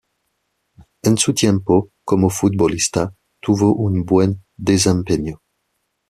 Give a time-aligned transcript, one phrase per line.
[1.03, 5.43] En su tiempo como futbolista, tuvo un buen desempeño.